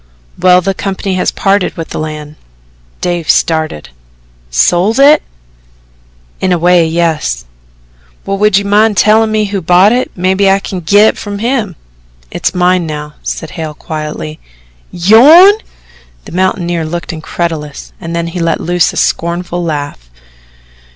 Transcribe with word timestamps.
"Well, 0.39 0.61
the 0.61 0.73
company 0.73 1.13
has 1.17 1.29
parted 1.29 1.77
with 1.77 1.89
the 1.89 1.99
land." 1.99 2.35
Dave 3.01 3.29
started. 3.29 3.89
"Sold 4.49 4.97
it?" 4.99 5.21
"In 6.39 6.51
a 6.51 6.57
way 6.57 6.87
yes." 6.87 7.45
"Well, 8.25 8.39
would 8.39 8.57
you 8.57 8.65
mind 8.65 8.97
tellin' 8.97 9.31
me 9.31 9.45
who 9.45 9.61
bought 9.61 9.91
it 9.91 10.09
maybe 10.15 10.49
I 10.49 10.57
can 10.57 10.79
git 10.79 11.05
it 11.09 11.17
from 11.19 11.37
him." 11.37 11.75
"It's 12.31 12.55
mine 12.55 12.87
now," 12.87 13.13
said 13.21 13.51
Hale 13.51 13.75
quietly. 13.75 14.39
"YOURN!" 14.89 15.57
The 16.25 16.31
mountaineer 16.31 16.83
looked 16.83 17.13
incredulous 17.13 17.93
and 18.01 18.15
then 18.15 18.25
he 18.25 18.39
let 18.39 18.59
loose 18.59 18.91
a 18.93 18.97
scornful 18.97 19.63
laugh. 19.63 20.09